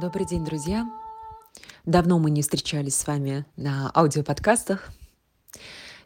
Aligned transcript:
Добрый 0.00 0.26
день, 0.26 0.44
друзья! 0.44 0.88
Давно 1.84 2.20
мы 2.20 2.30
не 2.30 2.42
встречались 2.42 2.94
с 2.94 3.04
вами 3.08 3.44
на 3.56 3.90
аудиоподкастах. 3.92 4.90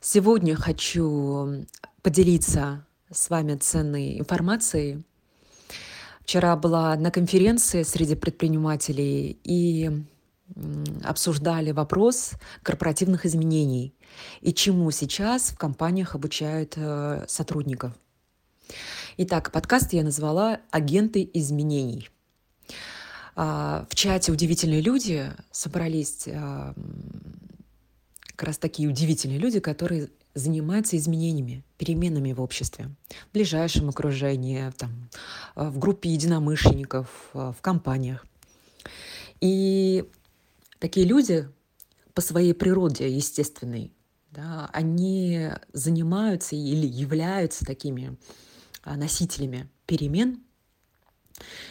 Сегодня 0.00 0.56
хочу 0.56 1.66
поделиться 2.00 2.86
с 3.10 3.28
вами 3.28 3.54
ценной 3.56 4.18
информацией. 4.18 5.02
Вчера 6.22 6.56
была 6.56 6.96
на 6.96 7.10
конференции 7.10 7.82
среди 7.82 8.14
предпринимателей 8.14 9.38
и 9.44 9.90
обсуждали 11.04 11.72
вопрос 11.72 12.30
корпоративных 12.62 13.26
изменений 13.26 13.94
и 14.40 14.54
чему 14.54 14.90
сейчас 14.90 15.50
в 15.50 15.58
компаниях 15.58 16.14
обучают 16.14 16.74
э, 16.76 17.26
сотрудников. 17.28 17.92
Итак, 19.18 19.52
подкаст 19.52 19.92
я 19.92 20.02
назвала 20.02 20.60
«Агенты 20.70 21.28
изменений». 21.34 22.08
А, 23.34 23.86
в 23.88 23.94
чате 23.94 24.32
«Удивительные 24.32 24.80
люди» 24.80 25.30
собрались 25.50 26.28
а, 26.28 26.74
как 28.26 28.48
раз 28.48 28.58
такие 28.58 28.88
удивительные 28.88 29.38
люди, 29.38 29.60
которые 29.60 30.10
занимаются 30.34 30.96
изменениями, 30.96 31.64
переменами 31.78 32.32
в 32.32 32.40
обществе, 32.40 32.90
в 33.30 33.32
ближайшем 33.32 33.88
окружении, 33.88 34.70
там, 34.76 35.08
а, 35.54 35.70
в 35.70 35.78
группе 35.78 36.10
единомышленников, 36.10 37.08
в 37.32 37.56
компаниях. 37.60 38.26
И 39.40 40.04
такие 40.78 41.06
люди 41.06 41.48
по 42.14 42.20
своей 42.20 42.52
природе 42.52 43.10
естественной, 43.10 43.92
да, 44.30 44.68
они 44.72 45.50
занимаются 45.72 46.54
или 46.54 46.86
являются 46.86 47.64
такими 47.64 48.16
носителями 48.84 49.68
перемен 49.86 50.42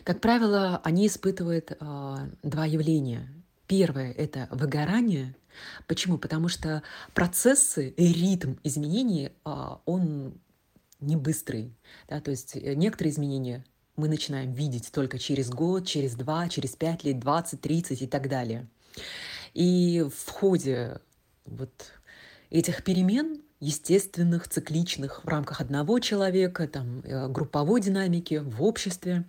как 0.04 0.22
правило, 0.22 0.82
они 0.84 1.08
испытывают 1.08 1.72
э, 1.72 1.76
два 2.44 2.66
явления. 2.66 3.28
Первое– 3.68 4.12
это 4.18 4.48
выгорание. 4.52 5.36
Почему? 5.88 6.18
Потому 6.18 6.48
что 6.48 6.84
процессы 7.14 7.90
и 7.90 8.14
ритм 8.14 8.56
изменений, 8.64 9.32
э, 9.46 9.68
он 9.86 10.40
не 11.00 11.16
быстрый. 11.16 11.76
Да? 12.08 12.22
То 12.22 12.32
есть 12.32 12.56
э, 12.56 12.74
некоторые 12.76 13.14
изменения 13.14 13.66
мы 13.96 14.08
начинаем 14.08 14.54
видеть 14.54 14.92
только 14.92 15.20
через 15.20 15.50
год, 15.50 15.86
через 15.86 16.16
два, 16.16 16.50
через 16.50 16.76
пять 16.76 17.04
лет, 17.04 17.20
20, 17.20 17.62
30 17.62 18.02
и 18.02 18.08
так 18.08 18.30
далее. 18.30 18.68
И 19.54 20.06
в 20.16 20.30
ходе 20.30 21.00
вот 21.46 21.92
этих 22.50 22.84
перемен 22.84 23.42
естественных, 23.62 24.50
цикличных 24.50 25.24
в 25.24 25.28
рамках 25.28 25.62
одного 25.62 26.00
человека, 26.00 26.68
там, 26.68 27.02
э, 27.02 27.28
групповой 27.30 27.80
динамики 27.80 28.36
в 28.44 28.62
обществе. 28.62 29.24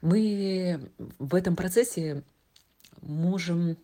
Мы 0.00 0.80
в 1.18 1.34
этом 1.34 1.56
процессе 1.56 2.22
можем 3.02 3.76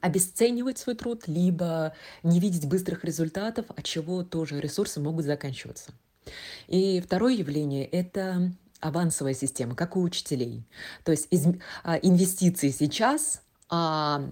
обесценивать 0.00 0.78
свой 0.78 0.94
труд, 0.96 1.24
либо 1.26 1.94
не 2.22 2.40
видеть 2.40 2.66
быстрых 2.66 3.04
результатов, 3.04 3.66
от 3.68 3.84
чего 3.84 4.22
тоже 4.22 4.60
ресурсы 4.60 5.00
могут 5.00 5.24
заканчиваться. 5.24 5.90
И 6.68 7.00
второе 7.00 7.34
явление– 7.34 7.84
это 7.86 8.52
авансовая 8.80 9.34
система, 9.34 9.74
как 9.74 9.96
у 9.96 10.02
учителей. 10.02 10.64
То 11.04 11.12
есть 11.12 11.28
из, 11.30 11.46
а, 11.82 11.96
инвестиции 11.96 12.70
сейчас, 12.70 13.42
а 13.68 14.28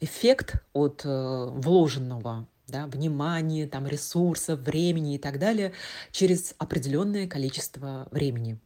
эффект 0.00 0.62
от 0.72 1.02
э, 1.04 1.46
вложенного 1.50 2.46
да, 2.66 2.86
внимания, 2.86 3.66
там, 3.66 3.86
ресурсов, 3.86 4.60
времени 4.60 5.14
и 5.14 5.18
так 5.18 5.38
далее 5.38 5.72
через 6.12 6.54
определенное 6.58 7.26
количество 7.26 8.08
времени. 8.10 8.58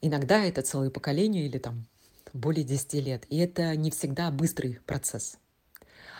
Иногда 0.00 0.44
это 0.44 0.62
целое 0.62 0.90
поколение 0.90 1.46
или 1.46 1.58
там 1.58 1.86
более 2.32 2.64
10 2.64 2.94
лет. 2.94 3.24
И 3.28 3.38
это 3.38 3.74
не 3.76 3.90
всегда 3.90 4.30
быстрый 4.30 4.80
процесс, 4.86 5.38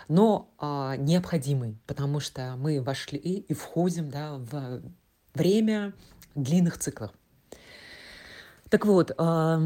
но 0.08 0.50
а, 0.58 0.96
необходимый, 0.96 1.78
потому 1.86 2.18
что 2.18 2.56
мы 2.56 2.82
вошли 2.82 3.18
и 3.18 3.54
входим 3.54 4.10
да, 4.10 4.36
в 4.36 4.82
время 5.34 5.94
длинных 6.34 6.78
циклов. 6.78 7.12
Так 8.68 8.84
вот, 8.84 9.12
а, 9.16 9.60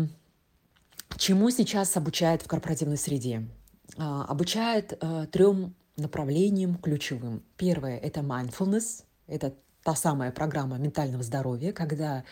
чему 1.16 1.50
сейчас 1.50 1.96
обучают 1.96 2.42
в 2.42 2.48
корпоративной 2.48 2.98
среде? 2.98 3.48
А, 3.96 4.24
обучают 4.24 4.92
а, 5.00 5.26
трем 5.26 5.74
направлением 5.96 6.76
ключевым. 6.76 7.42
Первое– 7.56 7.98
это 7.98 8.20
mindfulness, 8.20 9.04
это 9.26 9.54
та 9.82 9.94
самая 9.94 10.30
программа 10.30 10.78
ментального 10.78 11.22
здоровья, 11.22 11.72
когда 11.72 12.24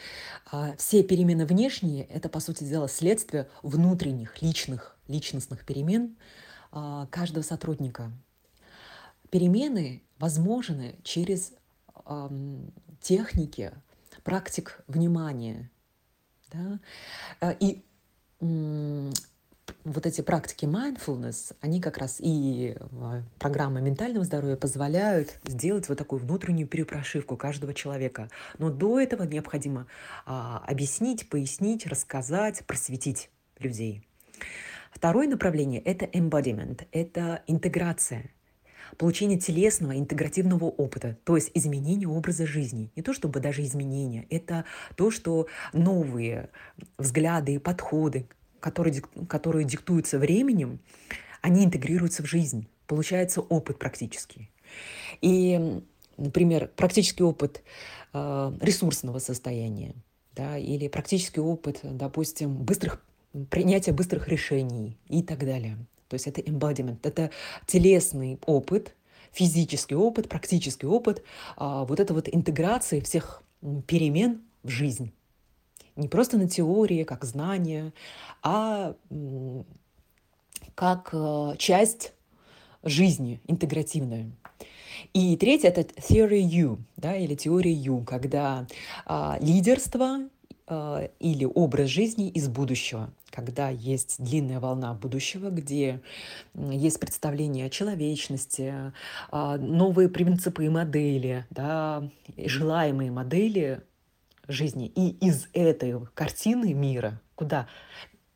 а, 0.50 0.74
все 0.76 1.02
перемены 1.02 1.46
внешние– 1.46 2.04
это, 2.06 2.28
по 2.28 2.40
сути 2.40 2.64
дела, 2.64 2.88
следствие 2.88 3.48
внутренних, 3.62 4.40
личных, 4.40 4.96
личностных 5.08 5.64
перемен 5.64 6.16
а, 6.70 7.06
каждого 7.06 7.42
сотрудника. 7.42 8.12
Перемены 9.30 10.02
возможны 10.18 10.96
через 11.02 11.52
а, 12.04 12.30
техники, 13.00 13.72
практик 14.22 14.82
внимания. 14.86 15.70
Да? 16.52 16.78
А, 17.40 17.50
и 17.52 17.82
вот 19.84 20.06
эти 20.06 20.20
практики 20.20 20.64
mindfulness, 20.64 21.54
они 21.60 21.80
как 21.80 21.98
раз 21.98 22.16
и 22.20 22.76
а, 22.92 23.22
программа 23.38 23.80
ментального 23.80 24.24
здоровья 24.24 24.56
позволяют 24.56 25.38
сделать 25.44 25.88
вот 25.88 25.98
такую 25.98 26.20
внутреннюю 26.20 26.68
перепрошивку 26.68 27.36
каждого 27.36 27.74
человека. 27.74 28.28
Но 28.58 28.70
до 28.70 29.00
этого 29.00 29.22
необходимо 29.24 29.86
а, 30.26 30.62
объяснить, 30.66 31.28
пояснить, 31.28 31.86
рассказать, 31.86 32.64
просветить 32.66 33.30
людей. 33.58 34.06
Второе 34.92 35.28
направление– 35.28 35.80
это 35.84 36.04
embodiment, 36.04 36.86
это 36.92 37.42
интеграция, 37.46 38.30
получение 38.96 39.38
телесного 39.38 39.96
интегративного 39.96 40.64
опыта, 40.64 41.16
то 41.24 41.36
есть 41.36 41.50
изменение 41.54 42.08
образа 42.08 42.46
жизни. 42.46 42.90
Не 42.96 43.02
то 43.02 43.12
чтобы 43.12 43.40
даже 43.40 43.62
изменения, 43.62 44.26
это 44.30 44.64
то, 44.96 45.10
что 45.10 45.46
новые 45.72 46.50
взгляды 46.98 47.54
и 47.54 47.58
подходы, 47.58 48.28
которые, 48.60 49.02
которые 49.28 49.64
диктуются 49.64 50.18
временем, 50.18 50.80
они 51.42 51.64
интегрируются 51.64 52.22
в 52.22 52.26
жизнь. 52.26 52.68
Получается 52.86 53.40
опыт 53.40 53.78
практический. 53.78 54.50
И, 55.20 55.80
например, 56.16 56.70
практический 56.76 57.22
опыт 57.22 57.62
э, 58.12 58.52
ресурсного 58.60 59.18
состояния, 59.18 59.94
да, 60.34 60.58
или 60.58 60.88
практический 60.88 61.40
опыт, 61.40 61.80
допустим, 61.82 62.56
быстрых, 62.56 63.02
принятия 63.48 63.92
быстрых 63.92 64.28
решений 64.28 64.98
и 65.08 65.22
так 65.22 65.40
далее. 65.40 65.76
То 66.08 66.14
есть 66.14 66.26
это 66.26 66.40
embodiment, 66.40 66.98
это 67.02 67.30
телесный 67.66 68.38
опыт, 68.44 68.94
физический 69.32 69.94
опыт, 69.94 70.28
практический 70.28 70.86
опыт, 70.86 71.20
э, 71.20 71.22
вот 71.58 72.00
это 72.00 72.12
вот 72.12 72.28
интеграция 72.30 73.00
всех 73.00 73.42
перемен 73.86 74.42
в 74.62 74.68
жизнь 74.68 75.12
не 75.96 76.08
просто 76.08 76.38
на 76.38 76.48
теории, 76.48 77.04
как 77.04 77.24
знание, 77.24 77.92
а 78.42 78.94
как 80.74 81.10
э, 81.12 81.54
часть 81.58 82.12
жизни 82.82 83.40
интегративная. 83.46 84.30
И 85.12 85.36
третье– 85.36 85.68
это 85.70 85.80
theory 85.80 86.40
U, 86.40 86.78
да, 86.96 87.16
или 87.16 87.34
теория 87.34 87.72
U, 87.72 88.04
когда 88.04 88.66
а, 89.06 89.38
лидерство 89.40 90.28
а, 90.66 91.08
или 91.18 91.44
образ 91.44 91.88
жизни 91.88 92.28
из 92.28 92.48
будущего, 92.48 93.10
когда 93.30 93.70
есть 93.70 94.16
длинная 94.22 94.60
волна 94.60 94.94
будущего, 94.94 95.50
где 95.50 96.00
есть 96.54 97.00
представление 97.00 97.66
о 97.66 97.70
человечности, 97.70 98.92
а, 99.30 99.56
новые 99.56 100.08
принципы 100.08 100.66
и 100.66 100.68
модели, 100.68 101.46
да, 101.50 102.08
желаемые 102.36 103.10
модели 103.10 103.82
жизни. 104.50 104.86
И 104.88 105.10
из 105.26 105.48
этой 105.52 106.06
картины 106.14 106.72
мира, 106.72 107.20
куда 107.34 107.68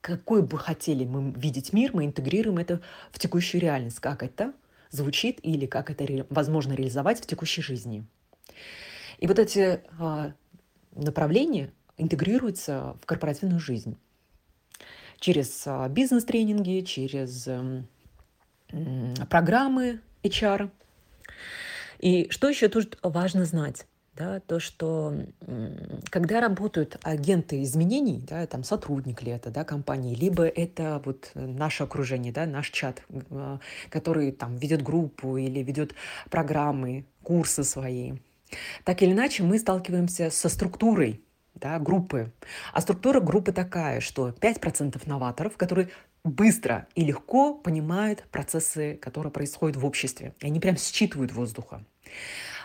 какой 0.00 0.42
бы 0.42 0.58
хотели 0.58 1.04
мы 1.04 1.32
видеть 1.32 1.72
мир, 1.72 1.90
мы 1.94 2.04
интегрируем 2.04 2.58
это 2.58 2.80
в 3.10 3.18
текущую 3.18 3.62
реальность. 3.62 4.00
Как 4.00 4.22
это 4.22 4.52
звучит 4.90 5.40
или 5.42 5.66
как 5.66 5.90
это 5.90 6.26
возможно 6.30 6.72
реализовать 6.72 7.20
в 7.20 7.26
текущей 7.26 7.62
жизни. 7.62 8.06
И 9.18 9.26
вот 9.26 9.38
эти 9.38 9.80
а, 9.98 10.32
направления 10.94 11.72
интегрируются 11.96 12.96
в 13.00 13.06
корпоративную 13.06 13.60
жизнь 13.60 13.96
через 15.18 15.62
а, 15.66 15.88
бизнес-тренинги, 15.88 16.84
через 16.84 17.48
а, 17.48 17.84
программы 19.30 20.00
HR. 20.22 20.70
И 21.98 22.28
что 22.30 22.48
еще 22.48 22.68
тут 22.68 22.98
важно 23.02 23.44
знать? 23.44 23.86
Да, 24.16 24.40
то, 24.40 24.60
что 24.60 25.14
когда 26.10 26.40
работают 26.40 26.98
агенты 27.02 27.62
изменений, 27.62 28.22
да, 28.26 28.46
там 28.46 28.64
сотрудник 28.64 29.22
ли 29.22 29.32
это, 29.32 29.50
да, 29.50 29.64
компании, 29.64 30.14
либо 30.14 30.44
это 30.44 31.02
вот 31.04 31.30
наше 31.34 31.84
окружение, 31.84 32.32
да, 32.32 32.46
наш 32.46 32.70
чат, 32.70 33.02
а, 33.30 33.58
который 33.90 34.32
там 34.32 34.56
ведет 34.56 34.82
группу 34.82 35.36
или 35.36 35.60
ведет 35.60 35.94
программы, 36.30 37.04
курсы 37.22 37.64
свои, 37.64 38.14
так 38.84 39.02
или 39.02 39.12
иначе 39.12 39.42
мы 39.42 39.58
сталкиваемся 39.58 40.30
со 40.30 40.48
структурой 40.48 41.20
да, 41.54 41.78
группы. 41.78 42.32
А 42.72 42.80
структура 42.80 43.20
группы 43.20 43.52
такая, 43.52 44.00
что 44.00 44.30
5% 44.30 45.00
новаторов, 45.06 45.56
которые 45.56 45.90
быстро 46.24 46.86
и 46.94 47.04
легко 47.04 47.54
понимают 47.54 48.24
процессы, 48.30 48.96
которые 49.00 49.30
происходят 49.32 49.76
в 49.76 49.84
обществе. 49.84 50.34
И 50.40 50.46
они 50.46 50.58
прям 50.58 50.76
считывают 50.76 51.32
воздуха. 51.32 51.84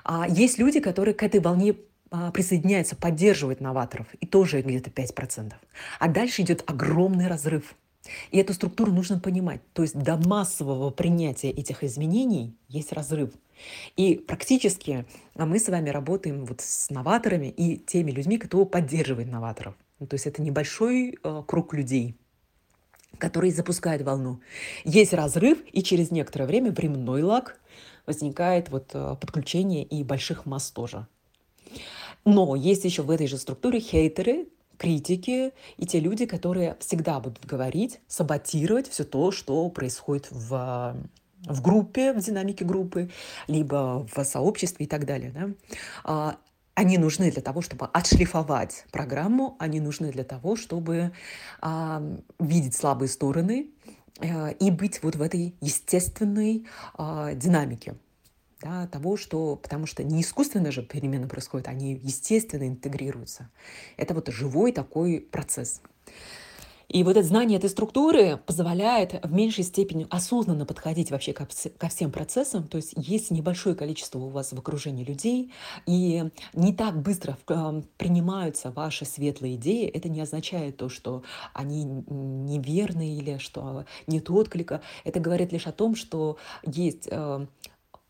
А 0.04 0.28
есть 0.28 0.58
люди, 0.58 0.80
которые 0.80 1.14
к 1.14 1.24
этой 1.24 1.40
волне 1.40 1.76
а, 2.12 2.32
присоединяются, 2.32 2.96
поддерживают 2.96 3.62
новаторов, 3.62 4.08
и 4.20 4.26
тоже 4.26 4.62
где-то 4.62 4.90
5%. 4.90 5.54
А 6.00 6.08
дальше 6.08 6.42
идет 6.42 6.64
огромный 6.66 7.28
разрыв. 7.28 7.76
И 8.32 8.38
эту 8.38 8.54
структуру 8.54 8.92
нужно 8.92 9.20
понимать. 9.20 9.62
То 9.74 9.84
есть 9.84 9.96
до 9.96 10.18
массового 10.18 10.90
принятия 10.90 11.50
этих 11.50 11.84
изменений 11.84 12.56
есть 12.68 12.94
разрыв. 12.94 13.32
И 13.96 14.16
практически 14.16 15.06
а, 15.36 15.46
мы 15.46 15.60
с 15.60 15.68
вами 15.68 15.90
работаем 15.90 16.46
вот 16.46 16.62
с 16.62 16.90
новаторами 16.90 17.48
и 17.48 17.78
теми 17.78 18.12
людьми, 18.12 18.38
кто 18.38 18.66
поддерживает 18.66 19.30
новаторов. 19.30 19.76
Ну, 20.00 20.08
то 20.08 20.16
есть 20.16 20.26
это 20.26 20.42
небольшой 20.42 21.18
э, 21.22 21.44
круг 21.46 21.74
людей, 21.74 22.16
которые 23.18 23.52
запускают 23.52 24.02
волну. 24.02 24.40
Есть 24.86 25.14
разрыв, 25.14 25.60
и 25.74 25.84
через 25.84 26.10
некоторое 26.10 26.46
время 26.46 26.72
временной 26.72 27.22
лаг 27.22 27.60
возникает 28.10 28.70
вот 28.70 28.90
э, 28.94 29.16
подключение 29.22 29.84
и 29.84 30.04
больших 30.04 30.48
масс 30.48 30.72
тоже. 30.72 31.06
Но 32.26 32.56
есть 32.56 32.84
еще 32.84 33.04
в 33.04 33.12
этой 33.12 33.28
же 33.28 33.38
структуре 33.38 33.80
хейтеры, 33.80 34.48
критики 34.80 35.54
и 35.78 35.86
те 35.86 36.00
люди, 36.00 36.26
которые 36.26 36.76
всегда 36.80 37.20
будут 37.20 37.46
говорить, 37.46 38.00
саботировать 38.08 38.88
все 38.90 39.04
то, 39.04 39.32
что 39.32 39.70
происходит 39.70 40.28
в, 40.32 40.96
в 41.44 41.62
группе, 41.62 42.14
в 42.14 42.20
динамике 42.20 42.66
группы, 42.66 43.12
либо 43.48 44.08
в 44.12 44.24
сообществе 44.24 44.88
и 44.88 44.90
так 44.90 45.06
далее. 45.06 45.32
Да? 45.32 45.50
А, 46.04 46.38
они 46.74 46.98
нужны 46.98 47.30
для 47.30 47.44
того, 47.44 47.62
чтобы 47.62 47.86
отшлифовать 47.88 48.86
программу, 48.92 49.56
они 49.60 49.80
нужны 49.82 50.12
для 50.12 50.24
того, 50.24 50.56
чтобы 50.56 51.12
а, 51.62 52.02
видеть 52.40 52.76
слабые 52.76 53.10
стороны 53.10 53.68
и 54.22 54.72
быть 54.72 55.02
вот 55.04 55.16
в 55.16 55.22
этой 55.22 55.56
естественной 55.62 56.66
а, 56.96 57.34
динамике 57.34 57.96
да, 58.62 58.88
того, 58.88 59.18
что, 59.18 59.56
потому 59.56 59.86
что 59.86 60.04
не 60.04 60.22
искусственно 60.22 60.72
же 60.72 60.84
перемены 60.84 61.28
происходят, 61.28 61.68
они 61.68 61.96
естественно 62.04 62.68
интегрируются. 62.68 63.50
Это 63.98 64.14
вот 64.14 64.28
живой 64.30 64.72
такой 64.72 65.22
процесс. 65.32 65.82
И 66.90 67.04
вот 67.04 67.12
это 67.12 67.24
знание 67.24 67.60
этой 67.60 67.70
структуры 67.70 68.38
позволяет 68.46 69.24
в 69.24 69.32
меньшей 69.32 69.64
степени 69.64 70.08
осознанно 70.10 70.66
подходить 70.66 71.12
вообще 71.12 71.34
ко, 71.34 71.48
всем 71.88 72.12
процессам. 72.12 72.68
То 72.68 72.78
есть 72.78 72.94
есть 72.96 73.30
небольшое 73.30 73.76
количество 73.76 74.18
у 74.18 74.30
вас 74.30 74.52
в 74.52 74.58
окружении 74.58 75.04
людей, 75.04 75.54
и 75.86 76.26
не 76.54 76.74
так 76.74 77.00
быстро 77.00 77.38
принимаются 77.98 78.72
ваши 78.72 79.06
светлые 79.06 79.56
идеи. 79.56 79.88
Это 79.88 80.10
не 80.10 80.20
означает 80.20 80.78
то, 80.78 80.90
что 80.90 81.24
они 81.54 81.84
неверны 81.84 83.16
или 83.16 83.38
что 83.38 83.86
нет 84.08 84.30
отклика. 84.32 84.82
Это 85.04 85.20
говорит 85.20 85.52
лишь 85.52 85.68
о 85.68 85.72
том, 85.72 85.96
что 85.96 86.38
есть 86.66 87.08
э, 87.10 87.46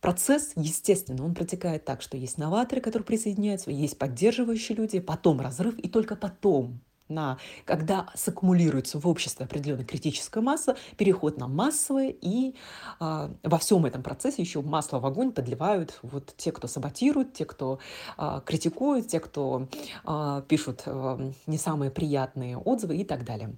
Процесс, 0.01 0.53
естественно, 0.55 1.25
он 1.25 1.35
протекает 1.35 1.83
так, 1.83 2.01
что 2.01 2.15
есть 2.15 2.37
новаторы, 2.37 2.79
которые 2.79 3.05
присоединяются, 3.05 3.69
есть 3.69 3.97
поддерживающие 3.97 4.77
люди, 4.77 5.01
потом 5.01 5.41
разрыв, 5.41 5.77
и 5.77 5.89
только 5.89 6.15
потом 6.15 6.79
на, 7.09 7.37
когда 7.65 8.07
саккумулируется 8.15 8.99
в 8.99 9.07
обществе 9.07 9.45
определенная 9.45 9.85
критическая 9.85 10.41
масса, 10.41 10.77
переход 10.97 11.37
на 11.37 11.47
массовое, 11.47 12.09
и 12.09 12.55
э, 12.99 13.29
во 13.43 13.57
всем 13.57 13.85
этом 13.85 14.03
процессе 14.03 14.41
еще 14.41 14.61
масло 14.61 14.99
в 14.99 15.05
огонь 15.05 15.31
подливают 15.31 15.99
вот 16.01 16.33
те, 16.37 16.51
кто 16.51 16.67
саботирует, 16.67 17.33
те, 17.33 17.45
кто 17.45 17.79
э, 18.17 18.41
критикует, 18.45 19.07
те, 19.07 19.19
кто 19.19 19.67
э, 20.05 20.41
пишут 20.47 20.83
э, 20.85 21.31
не 21.47 21.57
самые 21.57 21.91
приятные 21.91 22.57
отзывы 22.57 22.97
и 22.97 23.03
так 23.03 23.25
далее. 23.25 23.55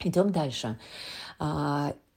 Идем 0.00 0.30
дальше. 0.30 0.78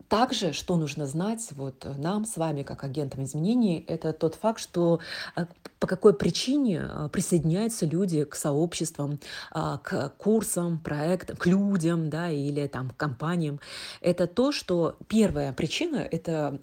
Также, 0.10 0.54
что 0.54 0.76
нужно 0.76 1.06
знать 1.06 1.48
вот 1.52 1.86
нам 1.98 2.26
с 2.26 2.36
вами, 2.36 2.64
как 2.64 2.84
агентам 2.84 3.24
изменений, 3.24 3.86
это 3.88 4.12
тот 4.12 4.34
факт, 4.34 4.60
что 4.60 5.00
а, 5.36 5.46
по 5.80 5.86
какой 5.86 6.16
причине 6.16 6.82
а, 6.82 7.10
присоединяются 7.10 7.86
люди 7.86 8.24
к 8.24 8.34
сообществам, 8.34 9.20
а, 9.52 9.78
к 9.78 10.10
курсам, 10.18 10.80
проектам, 10.80 11.38
к 11.38 11.46
людям, 11.46 12.10
да, 12.10 12.32
или 12.32 12.66
там 12.66 12.90
к 12.90 12.98
компаниям. 12.98 13.60
Это 14.02 14.26
то, 14.26 14.52
что 14.52 14.98
первая 15.08 15.54
причина— 15.54 15.98
это 16.12 16.60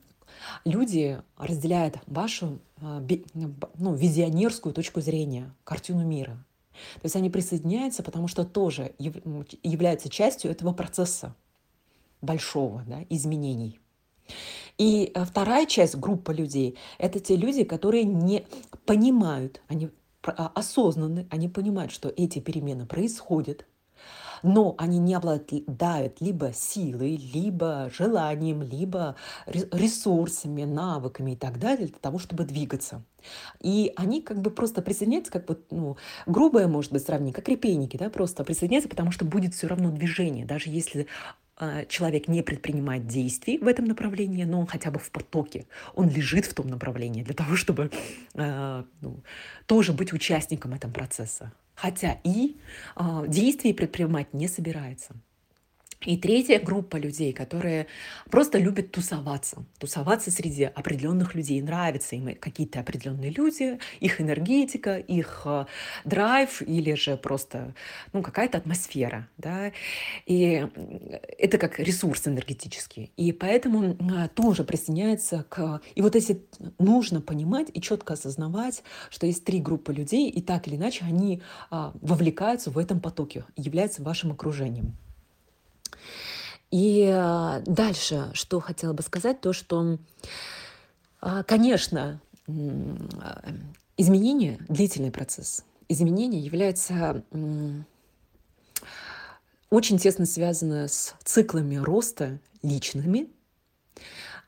люди 0.64 1.22
разделяют 1.38 1.98
вашу 2.08 2.58
ну, 2.80 3.94
визионерскую 3.94 4.74
точку 4.74 5.00
зрения, 5.00 5.54
картину 5.62 6.04
мира. 6.04 6.36
То 6.94 7.00
есть 7.04 7.16
они 7.16 7.30
присоединяются, 7.30 8.02
потому 8.02 8.28
что 8.28 8.44
тоже 8.44 8.92
являются 8.98 10.08
частью 10.08 10.50
этого 10.50 10.72
процесса 10.72 11.34
большого 12.22 12.82
да, 12.86 13.04
изменений. 13.08 13.78
И 14.78 15.12
э, 15.14 15.24
вторая 15.24 15.66
часть 15.66 15.96
группы 15.96 16.34
людей– 16.34 16.76
это 16.98 17.20
те 17.20 17.36
люди, 17.36 17.64
которые 17.64 18.04
не 18.04 18.44
понимают, 18.84 19.62
они 19.68 19.90
а, 20.22 20.50
осознанны, 20.54 21.26
они 21.30 21.48
понимают, 21.48 21.92
что 21.92 22.12
эти 22.14 22.40
перемены 22.40 22.86
происходят, 22.86 23.64
но 24.42 24.74
они 24.78 24.98
не 24.98 25.14
обладают 25.14 26.20
либо 26.20 26.52
силой, 26.52 27.16
либо 27.16 27.90
желанием, 27.96 28.62
либо 28.62 29.16
ресурсами, 29.46 30.64
навыками 30.64 31.32
и 31.32 31.36
так 31.36 31.58
далее 31.58 31.88
для 31.88 31.98
того, 31.98 32.18
чтобы 32.18 32.44
двигаться. 32.44 33.02
И 33.60 33.92
они 33.96 34.22
как 34.22 34.40
бы 34.40 34.50
просто 34.50 34.82
присоединяются, 34.82 35.32
как 35.32 35.48
вот, 35.48 35.64
ну, 35.70 35.96
грубое, 36.26 36.68
может 36.68 36.92
быть, 36.92 37.04
сравнение, 37.04 37.34
как 37.34 37.48
репейники, 37.48 37.96
да, 37.96 38.08
просто 38.08 38.44
присоединяются, 38.44 38.88
потому 38.88 39.10
что 39.10 39.24
будет 39.24 39.54
все 39.54 39.66
равно 39.66 39.90
движение, 39.90 40.46
даже 40.46 40.70
если 40.70 41.06
а, 41.58 41.86
человек 41.86 42.28
не 42.28 42.42
предпринимает 42.42 43.06
действий 43.06 43.58
в 43.58 43.66
этом 43.66 43.86
направлении, 43.86 44.44
но 44.44 44.60
он 44.60 44.66
хотя 44.66 44.90
бы 44.90 44.98
в 44.98 45.10
потоке, 45.10 45.66
он 45.94 46.08
лежит 46.10 46.44
в 46.44 46.54
том 46.54 46.68
направлении 46.68 47.22
для 47.22 47.34
того, 47.34 47.56
чтобы 47.56 47.90
э, 48.34 48.82
ну, 49.00 49.22
тоже 49.66 49.94
быть 49.94 50.12
участником 50.12 50.74
этого 50.74 50.92
процесса. 50.92 51.52
Хотя 51.76 52.18
и 52.24 52.56
э, 52.96 53.24
действий 53.28 53.74
предпринимать 53.74 54.32
не 54.32 54.48
собирается. 54.48 55.14
И 56.04 56.16
третья 56.18 56.60
группа 56.60 56.96
людей, 56.96 57.32
которые 57.32 57.86
просто 58.30 58.58
любят 58.58 58.92
тусоваться, 58.92 59.64
тусоваться 59.78 60.30
среди 60.30 60.64
определенных 60.64 61.34
людей. 61.34 61.60
Нравятся 61.62 62.16
им 62.16 62.34
какие-то 62.38 62.80
определенные 62.80 63.30
люди, 63.30 63.78
их 64.00 64.20
энергетика, 64.20 64.98
их 64.98 65.42
э, 65.46 65.64
драйв 66.04 66.60
или 66.62 66.94
же 66.94 67.16
просто 67.16 67.74
ну, 68.12 68.22
какая-то 68.22 68.58
атмосфера. 68.58 69.28
Да? 69.38 69.72
И 70.26 70.66
это 71.38 71.58
как 71.58 71.80
ресурс 71.80 72.28
энергетический. 72.28 73.10
И 73.16 73.32
поэтому 73.32 73.94
э, 73.94 74.28
тоже 74.34 74.64
присоединяется 74.64 75.46
к... 75.48 75.80
И 75.94 76.02
вот 76.02 76.14
если 76.14 76.44
нужно 76.78 77.20
понимать 77.20 77.68
и 77.72 77.80
четко 77.80 78.14
осознавать, 78.14 78.82
что 79.10 79.26
есть 79.26 79.44
три 79.44 79.60
группы 79.60 79.94
людей, 79.94 80.28
и 80.28 80.42
так 80.42 80.68
или 80.68 80.76
иначе 80.76 81.04
они 81.06 81.42
э, 81.70 81.90
вовлекаются 82.00 82.70
в 82.70 82.78
этом 82.78 83.00
потоке, 83.00 83.44
являются 83.56 84.02
вашим 84.02 84.32
окружением. 84.32 84.94
И 86.70 87.08
э, 87.10 87.62
дальше, 87.64 88.30
что 88.34 88.60
хотела 88.60 88.92
бы 88.92 89.02
сказать, 89.02 89.40
то, 89.40 89.52
что, 89.52 89.98
а, 91.20 91.42
конечно, 91.44 92.20
изменение– 93.96 94.58
длительный 94.68 95.10
процесс. 95.10 95.64
Изменение 95.88 96.40
является 96.40 97.24
очень 99.70 99.98
тесно 99.98 100.26
связано 100.26 100.88
с 100.88 101.14
циклами 101.24 101.76
роста 101.76 102.38
личными 102.62 103.30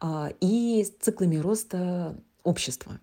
а, 0.01 0.31
и 0.41 0.87
циклами 1.01 1.37
роста 1.37 2.17
общества. 2.43 3.01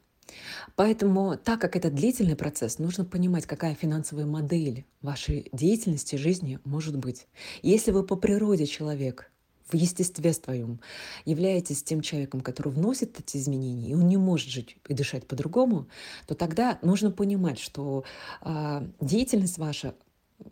Поэтому, 0.76 1.38
так 1.38 1.62
как 1.62 1.76
это 1.76 1.90
длительный 1.90 2.36
процесс, 2.36 2.80
нужно 2.80 3.06
понимать, 3.06 3.46
какая 3.46 3.76
финансовая 3.76 4.26
модель 4.26 4.86
вашей 5.02 5.50
деятельности, 5.52 6.16
жизни 6.16 6.60
может 6.66 6.98
быть. 6.98 7.28
Если 7.62 7.92
вы 7.92 8.04
по 8.04 8.16
природе 8.16 8.66
человек, 8.66 9.32
в 9.68 9.76
естестве 9.76 10.32
своем 10.34 10.80
являетесь 11.26 11.84
тем 11.84 12.02
человеком, 12.02 12.42
который 12.42 12.72
вносит 12.72 13.20
эти 13.20 13.38
изменения, 13.38 13.90
и 13.90 13.96
он 13.96 14.08
не 14.08 14.18
может 14.18 14.50
жить 14.50 14.78
и 14.88 14.94
дышать 14.94 15.28
по-другому, 15.28 15.88
то 16.28 16.36
тогда 16.36 16.78
нужно 16.82 17.12
понимать, 17.12 17.60
что 17.60 18.04
э, 18.42 18.88
деятельность 19.02 19.58
ваша 19.58 19.96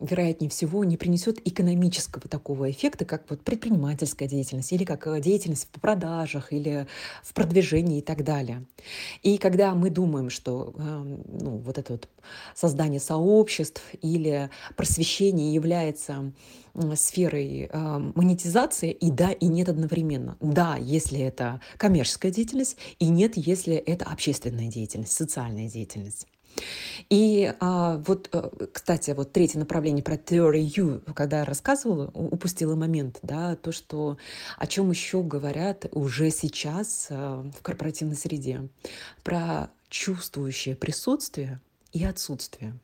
вероятнее 0.00 0.50
всего, 0.50 0.84
не 0.84 0.96
принесет 0.96 1.46
экономического 1.46 2.28
такого 2.28 2.70
эффекта, 2.70 3.04
как 3.04 3.28
вот 3.28 3.42
предпринимательская 3.42 4.28
деятельность 4.28 4.72
или 4.72 4.84
как 4.84 5.06
э, 5.06 5.20
деятельность 5.20 5.68
в 5.70 5.80
продажах 5.80 6.52
или 6.52 6.86
в 7.22 7.32
продвижении 7.34 7.98
и 7.98 8.02
так 8.02 8.24
далее. 8.24 8.64
И 9.22 9.38
когда 9.38 9.74
мы 9.74 9.90
думаем, 9.90 10.30
что 10.30 10.74
эм, 10.76 11.22
ну, 11.28 11.56
вот 11.58 11.78
это 11.78 11.92
вот 11.92 12.08
создание 12.54 13.00
сообществ 13.00 13.82
или 14.00 14.50
просвещение 14.76 15.52
является 15.52 16.32
сферой 16.96 17.68
э, 17.70 17.98
монетизации 18.14 18.90
и 18.90 19.10
да, 19.10 19.30
и 19.30 19.46
нет 19.46 19.68
одновременно. 19.68 20.36
Да, 20.40 20.76
если 20.76 21.20
это 21.20 21.60
коммерческая 21.76 22.32
деятельность, 22.32 22.76
и 22.98 23.08
нет, 23.08 23.36
если 23.36 23.74
это 23.74 24.06
общественная 24.06 24.68
деятельность, 24.68 25.12
социальная 25.12 25.68
деятельность. 25.68 26.26
И 27.10 27.52
а, 27.60 27.98
вот, 28.06 28.28
э, 28.32 28.50
кстати, 28.72 29.10
вот 29.12 29.32
третье 29.32 29.58
направление 29.58 30.02
про 30.02 30.14
you, 30.14 31.00
когда 31.12 31.40
я 31.40 31.44
рассказывала, 31.44 32.06
упустила 32.06 32.74
момент, 32.74 33.18
да, 33.22 33.56
то, 33.56 33.72
что 33.72 34.16
о 34.56 34.66
чем 34.66 34.90
еще 34.90 35.22
говорят 35.22 35.86
уже 35.92 36.30
сейчас 36.30 37.08
а, 37.10 37.42
в 37.56 37.62
корпоративной 37.62 38.16
среде, 38.16 38.68
про 39.22 39.70
чувствующее 39.88 40.76
присутствие 40.76 41.60
и 41.92 42.04
отсутствие. 42.04 42.78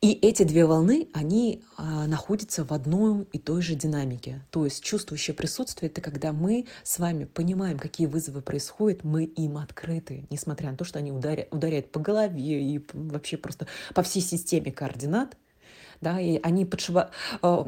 И 0.00 0.12
эти 0.12 0.42
две 0.42 0.66
волны, 0.66 1.08
они 1.14 1.62
а, 1.76 2.06
находятся 2.06 2.64
в 2.64 2.72
одной 2.72 3.26
и 3.32 3.38
той 3.38 3.62
же 3.62 3.74
динамике. 3.74 4.44
То 4.50 4.64
есть 4.64 4.84
чувствующее 4.84 5.34
присутствие— 5.34 5.90
это 5.90 6.00
когда 6.00 6.32
мы 6.32 6.66
с 6.82 6.98
вами 6.98 7.24
понимаем, 7.24 7.78
какие 7.78 8.06
вызовы 8.06 8.42
происходят, 8.42 9.04
мы 9.04 9.24
им 9.24 9.56
открыты, 9.56 10.26
несмотря 10.30 10.70
на 10.70 10.76
то, 10.76 10.84
что 10.84 10.98
они 10.98 11.12
ударяют, 11.12 11.52
ударяют 11.54 11.90
по 11.90 12.00
голове 12.00 12.62
и 12.62 12.84
вообще 12.92 13.36
просто 13.36 13.66
по 13.94 14.02
всей 14.02 14.20
системе 14.20 14.70
координат, 14.70 15.36
да, 16.00 16.20
и 16.20 16.38
они 16.42 16.64
подшива... 16.64 17.10
А, 17.42 17.66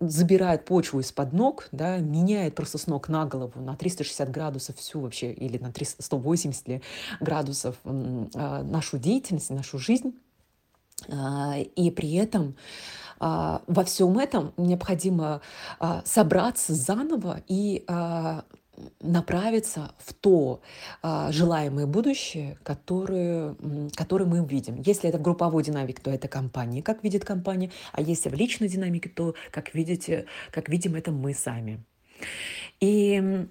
забирают 0.00 0.64
почву 0.64 1.00
из-под 1.00 1.32
ног, 1.32 1.68
да, 1.72 1.98
меняют 1.98 2.54
просто 2.54 2.78
с 2.78 2.86
ног 2.86 3.08
на 3.08 3.24
голову 3.24 3.60
на 3.60 3.76
360 3.76 4.30
градусов 4.30 4.76
всю 4.76 5.00
вообще, 5.00 5.32
или 5.32 5.58
на 5.58 5.72
300, 5.72 6.02
180 6.02 6.82
градусов 7.20 7.76
а, 7.84 8.62
нашу 8.62 8.98
деятельность, 8.98 9.50
нашу 9.50 9.78
жизнь. 9.78 10.14
А, 11.08 11.56
и 11.58 11.90
при 11.90 12.14
этом 12.14 12.56
а, 13.18 13.62
во 13.66 13.84
всем 13.84 14.18
этом 14.18 14.52
необходимо 14.56 15.40
а, 15.78 16.02
собраться 16.04 16.74
заново 16.74 17.42
и 17.48 17.84
направиться 19.00 19.94
в 19.96 20.12
то 20.12 20.60
желаемое 21.02 21.86
будущее, 21.86 22.58
которое, 22.62 23.56
которое 23.94 24.26
мы 24.26 24.46
видим. 24.46 24.82
Если 24.82 25.08
это 25.08 25.16
в 25.16 25.22
групповой 25.22 25.62
динамике, 25.62 26.02
то 26.02 26.10
это 26.10 26.28
компания, 26.28 26.82
как 26.82 27.02
видит 27.02 27.24
компания, 27.24 27.70
а 27.92 28.02
если 28.02 28.28
в 28.28 28.34
личной 28.34 28.68
динамике, 28.68 29.08
то, 29.08 29.34
как 29.50 29.72
видите, 29.72 30.26
как 30.50 30.68
видим 30.68 30.94
это 30.94 31.10
мы 31.10 31.32
сами. 31.32 31.82
И 32.80 33.48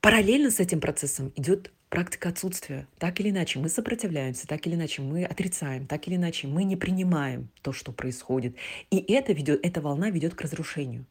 параллельно 0.00 0.50
с 0.50 0.60
этим 0.60 0.80
процессом 0.80 1.30
идет 1.36 1.70
практика 1.90 2.30
отсутствия. 2.30 2.86
Так 2.98 3.20
или 3.20 3.28
иначе 3.28 3.58
мы 3.58 3.68
сопротивляемся, 3.68 4.46
так 4.46 4.66
или 4.66 4.74
иначе 4.74 5.02
мы 5.02 5.24
отрицаем, 5.24 5.86
так 5.86 6.08
или 6.08 6.16
иначе 6.16 6.46
мы 6.46 6.64
не 6.64 6.76
принимаем 6.76 7.50
то, 7.60 7.72
что 7.72 7.92
происходит. 7.92 8.56
И 8.90 8.96
это 9.12 9.34
ведет, 9.34 9.60
эта 9.62 9.82
волна 9.82 10.08
ведет 10.08 10.34
к 10.34 10.40
разрушению. 10.40 11.04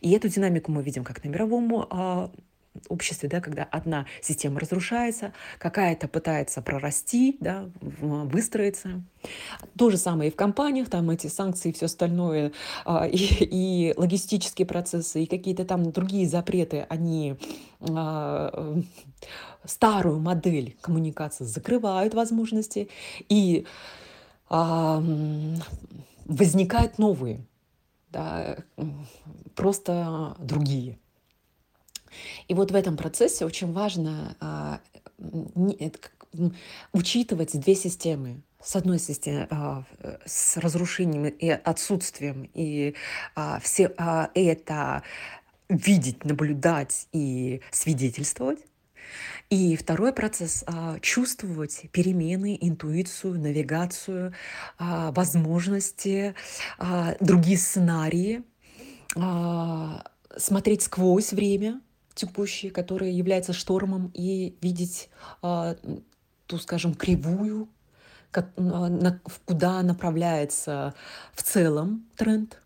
И 0.00 0.12
эту 0.12 0.28
динамику 0.28 0.70
мы 0.70 0.82
видим 0.82 1.02
как 1.02 1.24
на 1.24 1.28
мировом 1.28 1.86
а, 1.90 2.30
обществе, 2.88 3.28
да, 3.28 3.40
когда 3.40 3.64
одна 3.64 4.06
система 4.20 4.60
разрушается, 4.60 5.32
какая-то 5.58 6.08
пытается 6.08 6.62
прорасти, 6.62 7.36
да, 7.40 7.68
выстроиться. 7.80 9.02
То 9.76 9.90
же 9.90 9.96
самое 9.96 10.30
и 10.30 10.32
в 10.32 10.36
компаниях, 10.36 10.88
там 10.88 11.10
эти 11.10 11.26
санкции 11.26 11.70
и 11.70 11.72
все 11.72 11.86
остальное, 11.86 12.52
а, 12.84 13.06
и, 13.10 13.16
и 13.16 13.94
логистические 13.96 14.66
процессы, 14.66 15.24
и 15.24 15.26
какие-то 15.26 15.64
там 15.64 15.90
другие 15.92 16.28
запреты, 16.28 16.86
они 16.88 17.36
а, 17.80 18.76
старую 19.64 20.20
модель 20.20 20.76
коммуникации 20.80 21.44
закрывают 21.44 22.14
возможности, 22.14 22.88
и 23.28 23.66
а, 24.48 25.02
возникают 26.24 26.98
новые, 26.98 27.44
да, 28.10 28.58
просто 29.54 30.36
другие. 30.38 30.98
И 32.48 32.54
вот 32.54 32.70
в 32.70 32.74
этом 32.74 32.96
процессе 32.96 33.44
очень 33.44 33.72
важно 33.72 34.36
а, 34.40 34.80
учитывать 36.92 37.58
две 37.58 37.74
системы. 37.74 38.42
С 38.62 38.74
одной 38.74 38.98
стороны, 38.98 39.46
а, 39.50 39.84
с 40.24 40.56
разрушением 40.56 41.26
и 41.26 41.48
отсутствием, 41.48 42.50
и 42.52 42.94
а, 43.34 43.60
все 43.60 43.92
это 44.34 45.02
видеть, 45.68 46.24
наблюдать 46.24 47.08
и 47.12 47.60
свидетельствовать. 47.70 48.58
И 49.50 49.76
второй 49.76 50.12
процесс 50.12 50.64
чувствовать 51.00 51.86
перемены, 51.92 52.58
интуицию, 52.60 53.38
навигацию, 53.40 54.32
возможности, 54.80 56.34
другие 57.20 57.56
сценарии, 57.56 58.42
смотреть 60.36 60.82
сквозь 60.82 61.32
время, 61.32 61.80
текущие, 62.16 62.72
которые 62.72 63.16
являются 63.16 63.52
штормом, 63.52 64.10
и 64.14 64.56
видеть 64.60 65.08
а, 65.42 65.76
ту, 66.46 66.58
скажем, 66.58 66.94
кривую, 66.94 67.68
как, 68.32 68.50
на, 68.56 69.20
куда 69.44 69.82
направляется 69.82 70.94
в 71.32 71.42
целом 71.44 72.08
тренд. 72.16 72.60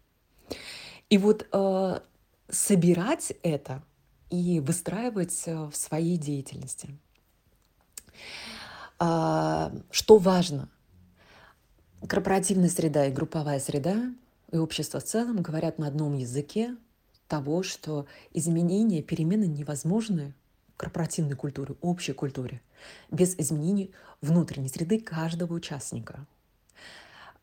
И 1.11 1.19
вот 1.19 1.47
а, 1.53 2.03
собирать 2.49 3.33
это 3.43 3.83
и 4.31 4.61
выстраивать 4.61 5.43
э, 5.47 5.65
в 5.67 5.75
своей 5.75 6.17
деятельности. 6.17 6.97
А, 8.99 9.73
что 9.91 10.19
важно? 10.19 10.69
Корпоративная 12.07 12.69
среда 12.69 13.07
и 13.07 13.13
групповая 13.13 13.59
среда 13.59 14.15
и 14.53 14.57
общество 14.57 15.01
в 15.01 15.05
целом 15.05 15.43
говорят 15.43 15.79
на 15.79 15.89
одном 15.89 16.17
языке, 16.17 16.77
того, 17.31 17.63
что 17.63 18.07
изменения, 18.35 19.03
перемены 19.03 19.45
невозможны 19.45 20.35
в 20.75 20.77
корпоративной 20.77 21.37
культуре, 21.37 21.77
общей 21.81 22.13
культуре, 22.13 22.61
без 23.11 23.39
изменений 23.39 23.93
внутренней 24.21 24.69
среды 24.69 24.99
каждого 24.99 25.55
участника. 25.55 26.27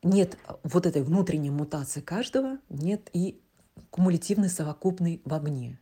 Нет 0.04 0.38
вот 0.64 0.86
этой 0.86 1.02
внутренней 1.04 1.52
мутации 1.52 2.02
каждого, 2.02 2.58
нет 2.70 3.10
и 3.14 3.40
кумулятивной 3.90 4.50
совокупной 4.50 5.22
вовне. 5.24 5.80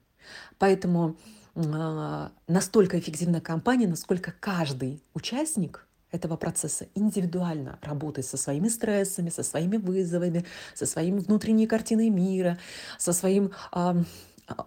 Поэтому 0.60 1.18
э, 1.56 2.30
настолько 2.48 3.00
эффективна 3.00 3.42
компания, 3.42 3.88
насколько 3.88 4.34
каждый 4.40 5.02
участник 5.16 5.85
этого 6.15 6.38
процесса 6.38 6.88
индивидуально 6.95 7.79
работает 7.81 8.27
со 8.27 8.38
своими 8.38 8.69
стрессами, 8.69 9.29
со 9.29 9.43
своими 9.43 9.77
вызовами, 9.77 10.45
со 10.74 10.86
своей 10.86 11.12
внутренней 11.12 11.67
картиной 11.67 12.10
мира, 12.10 12.57
со, 12.98 13.13
своим, 13.13 13.51
э, 13.74 14.03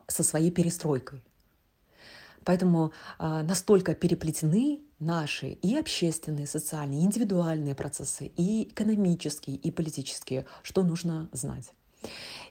со 0.07 0.23
своей 0.23 0.51
перестройкой. 0.51 1.23
Поэтому 2.45 2.93
э, 3.19 3.43
настолько 3.43 3.95
переплетены 3.95 4.81
наши 4.99 5.49
и 5.49 5.77
общественные, 5.77 6.47
социальные, 6.47 7.03
индивидуальные 7.03 7.75
процессы, 7.75 8.33
и 8.37 8.69
экономические, 8.71 9.57
и 9.57 9.71
политические, 9.71 10.47
что 10.63 10.83
нужно 10.83 11.29
знать. 11.33 11.73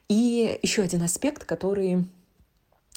И 0.07 0.59
еще 0.61 0.83
один 0.83 1.03
аспект, 1.03 1.45
который 1.45 2.05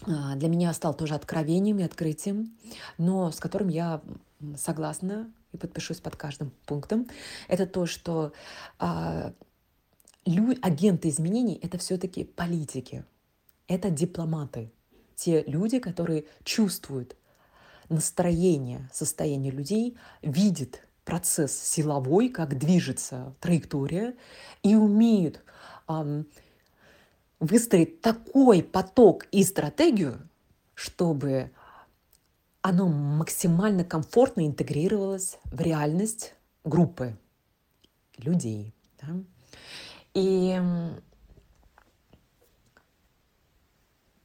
для 0.06 0.48
меня 0.48 0.72
стал 0.72 0.94
тоже 0.94 1.14
откровением 1.14 1.78
и 1.78 1.82
открытием, 1.82 2.56
но 2.98 3.30
с 3.30 3.38
которым 3.38 3.68
я 3.68 4.00
согласна 4.56 5.30
и 5.52 5.56
подпишусь 5.56 6.00
под 6.00 6.16
каждым 6.16 6.52
пунктом, 6.66 7.06
это 7.48 7.66
то, 7.66 7.86
что 7.86 8.32
а, 8.78 9.32
лю, 10.24 10.56
агенты 10.62 11.08
изменений— 11.08 11.58
это 11.62 11.78
все-таки 11.78 12.24
политики, 12.24 13.04
это 13.66 13.90
дипломаты, 13.90 14.72
те 15.16 15.42
люди, 15.42 15.78
которые 15.78 16.24
чувствуют 16.44 17.16
настроение, 17.88 18.88
состояние 18.92 19.52
людей, 19.52 19.98
видят 20.22 20.80
процесс 21.04 21.60
силовой, 21.60 22.28
как 22.28 22.56
движется 22.56 23.34
траектория, 23.40 24.14
и 24.62 24.76
умеют 24.76 25.42
эм, 25.88 26.26
выстроить 27.40 28.00
такой 28.00 28.62
поток 28.62 29.26
и 29.32 29.42
стратегию, 29.42 30.20
чтобы 30.74 31.50
оно 32.62 32.88
максимально 32.88 33.84
комфортно 33.84 34.46
интегрировалось 34.46 35.38
в 35.44 35.60
реальность 35.60 36.34
группы 36.64 37.16
людей. 38.18 38.74
Да? 39.00 39.08
И 40.12 40.60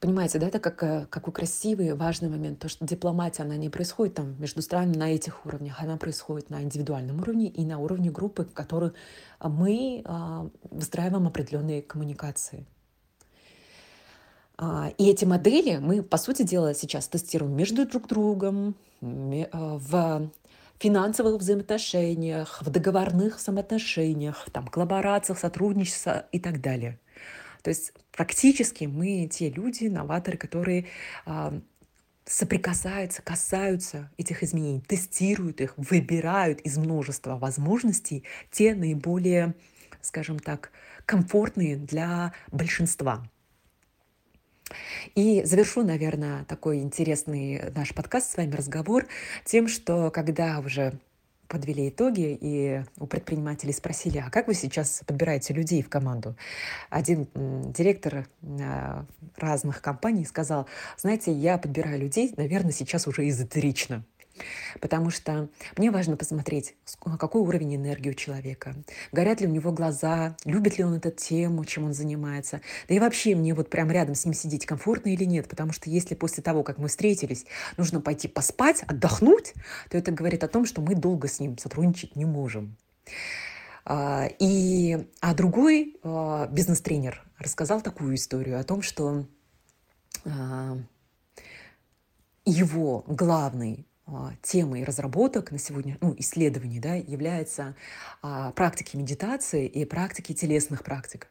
понимаете, 0.00 0.38
да, 0.38 0.48
это 0.48 0.60
как, 0.60 0.82
э, 0.82 1.06
какой 1.08 1.32
красивый, 1.32 1.94
важный 1.94 2.28
момент, 2.28 2.58
то, 2.58 2.68
что 2.68 2.86
дипломатия, 2.86 3.42
она 3.42 3.56
не 3.56 3.70
происходит 3.70 4.14
там 4.14 4.38
между 4.40 4.60
странами 4.60 4.96
на 4.96 5.14
этих 5.14 5.46
уровнях, 5.46 5.80
она 5.80 5.96
происходит 5.96 6.50
на 6.50 6.62
индивидуальном 6.62 7.20
уровне 7.20 7.48
и 7.48 7.64
на 7.64 7.78
уровне 7.78 8.10
группы, 8.10 8.44
в 8.44 8.52
которой 8.52 8.92
мы 9.40 10.02
а, 10.04 10.48
выстраиваем 10.70 11.26
определенные 11.26 11.82
коммуникации. 11.82 12.66
А, 14.58 14.92
и 14.96 15.10
эти 15.10 15.24
модели 15.24 15.76
мы, 15.76 16.02
по 16.02 16.16
сути 16.16 16.42
дела, 16.42 16.74
сейчас 16.74 17.08
тестируем 17.08 17.54
между 17.54 17.86
друг 17.86 18.08
другом, 18.08 18.74
а, 19.02 19.78
в 19.78 20.30
финансовых 20.78 21.40
взаимоотношениях, 21.40 22.62
в 22.62 22.70
договорных 22.70 23.38
самоотношениях, 23.38 24.48
там, 24.52 24.66
коллаборациях, 24.68 25.38
сотрудничестве 25.38 26.26
и 26.32 26.38
так 26.38 26.60
далее. 26.60 26.98
То 27.62 27.70
есть 27.70 27.92
практически 28.12 28.84
мы 28.84 29.28
те 29.30 29.50
люди, 29.50 29.86
новаторы, 29.86 30.38
которые 30.38 30.86
а, 31.24 31.60
соприкасаются, 32.24 33.22
касаются 33.22 34.10
этих 34.16 34.42
изменений, 34.42 34.80
тестируют 34.80 35.60
их, 35.60 35.74
выбирают 35.76 36.60
из 36.60 36.78
множества 36.78 37.36
возможностей 37.36 38.24
те 38.50 38.74
наиболее, 38.74 39.54
скажем 40.00 40.38
так, 40.38 40.70
комфортные 41.04 41.76
для 41.76 42.32
большинства. 42.50 43.28
И 45.14 45.42
завершу, 45.44 45.82
наверное, 45.82 46.44
такой 46.44 46.80
интересный 46.80 47.70
наш 47.74 47.94
подкаст 47.94 48.32
с 48.32 48.36
вами 48.36 48.54
разговор 48.54 49.06
тем, 49.44 49.68
что 49.68 50.10
когда 50.10 50.58
уже 50.58 50.98
подвели 51.48 51.88
итоги, 51.88 52.36
и 52.40 52.82
у 52.98 53.06
предпринимателей 53.06 53.72
спросили, 53.72 54.18
а 54.18 54.30
как 54.30 54.48
вы 54.48 54.54
сейчас 54.54 55.02
подбираете 55.06 55.54
людей 55.54 55.82
в 55.82 55.88
команду? 55.88 56.36
Один 56.90 57.28
директор 57.72 58.26
а, 58.42 59.04
разных 59.36 59.80
компаний 59.80 60.24
сказал, 60.24 60.66
знаете, 60.96 61.32
я 61.32 61.58
подбираю 61.58 62.00
людей, 62.00 62.32
наверное, 62.36 62.72
сейчас 62.72 63.06
уже 63.06 63.28
эзотерично. 63.28 64.04
Потому 64.80 65.10
что 65.10 65.48
мне 65.76 65.90
важно 65.90 66.16
посмотреть, 66.16 66.74
какой 67.18 67.40
уровень 67.40 67.76
энергии 67.76 68.10
у 68.10 68.14
человека, 68.14 68.74
горят 69.12 69.40
ли 69.40 69.46
у 69.46 69.50
него 69.50 69.72
глаза, 69.72 70.36
любит 70.44 70.78
ли 70.78 70.84
он 70.84 70.94
эту 70.94 71.10
тему, 71.10 71.64
чем 71.64 71.84
он 71.84 71.92
занимается. 71.92 72.60
Да 72.88 72.94
и 72.94 72.98
вообще 72.98 73.34
мне 73.34 73.54
вот 73.54 73.70
прям 73.70 73.90
рядом 73.90 74.14
с 74.14 74.24
ним 74.24 74.34
сидеть 74.34 74.66
комфортно 74.66 75.10
или 75.10 75.24
нет, 75.24 75.48
потому 75.48 75.72
что 75.72 75.90
если 75.90 76.14
после 76.14 76.42
того, 76.42 76.62
как 76.62 76.78
мы 76.78 76.88
встретились, 76.88 77.46
нужно 77.76 78.00
пойти 78.00 78.28
поспать, 78.28 78.82
отдохнуть, 78.82 79.54
то 79.90 79.98
это 79.98 80.10
говорит 80.10 80.44
о 80.44 80.48
том, 80.48 80.66
что 80.66 80.80
мы 80.80 80.94
долго 80.94 81.28
с 81.28 81.40
ним 81.40 81.58
сотрудничать 81.58 82.16
не 82.16 82.24
можем. 82.24 82.76
А, 83.84 84.28
и, 84.40 85.06
а 85.20 85.34
другой 85.34 85.96
а, 86.02 86.48
бизнес-тренер 86.48 87.22
рассказал 87.38 87.80
такую 87.80 88.16
историю 88.16 88.58
о 88.58 88.64
том, 88.64 88.82
что 88.82 89.26
а, 90.24 90.76
его 92.44 93.04
главный 93.06 93.86
темой 94.42 94.84
разработок 94.84 95.50
на 95.50 95.58
сегодня, 95.58 95.98
ну, 96.00 96.14
исследований, 96.18 96.78
да, 96.78 96.94
является 96.94 97.74
а, 98.22 98.52
практики 98.52 98.96
медитации 98.96 99.66
и 99.66 99.84
практики 99.84 100.32
телесных 100.32 100.84
практик. 100.84 101.28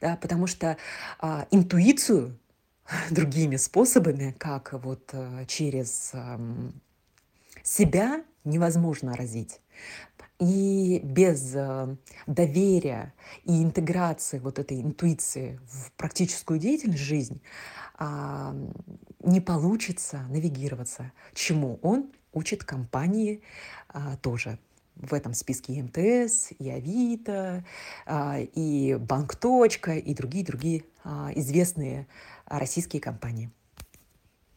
Да, 0.00 0.16
потому 0.16 0.46
что 0.46 0.76
а, 1.18 1.46
интуицию 1.50 2.38
другими 3.10 3.56
способами, 3.56 4.34
как 4.38 4.72
вот 4.74 5.10
а, 5.12 5.44
через 5.46 6.10
а, 6.12 6.38
себя, 7.62 8.22
невозможно 8.44 9.14
развить. 9.14 9.60
И 10.38 11.00
без 11.04 11.52
э, 11.54 11.96
доверия 12.26 13.12
и 13.44 13.62
интеграции 13.62 14.38
вот 14.38 14.58
этой 14.58 14.80
интуиции 14.80 15.60
в 15.66 15.92
практическую 15.92 16.58
деятельность, 16.58 17.02
жизнь, 17.02 17.42
а, 17.98 18.56
не 19.20 19.40
получится 19.40 20.24
навигироваться, 20.28 21.12
чему 21.34 21.78
он 21.82 22.10
учит 22.32 22.64
компании 22.64 23.42
а, 23.88 24.16
тоже. 24.16 24.58
В 24.96 25.14
этом 25.14 25.32
списке 25.32 25.82
МТС, 25.82 26.52
и 26.58 26.68
Авито, 26.68 27.64
а, 28.06 28.38
и 28.38 28.96
Банк. 28.96 29.34
и 29.44 30.14
другие-другие 30.14 30.84
известные 31.34 32.06
российские 32.46 33.00
компании. 33.00 33.50